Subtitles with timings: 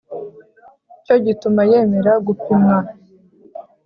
[0.99, 2.77] icyo gituma yemera gupimwa.